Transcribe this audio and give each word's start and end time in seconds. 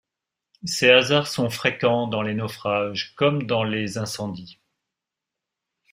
Ces 0.65 0.89
hasards 0.89 1.27
sont 1.27 1.51
fréquents 1.51 2.07
dans 2.07 2.23
les 2.23 2.33
naufrages 2.33 3.13
comme 3.15 3.43
dans 3.45 3.63
les 3.63 3.99
incendies. 3.99 4.59